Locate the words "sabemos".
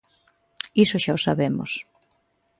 1.25-1.71